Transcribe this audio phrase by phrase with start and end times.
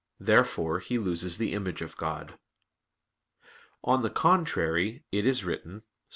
[0.19, 2.39] Therefore he loses the image of God.
[3.83, 5.85] On the contrary, It is written (Ps.